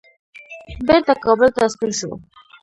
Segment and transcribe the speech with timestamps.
[0.87, 2.11] بیرته کابل ته ستون شو.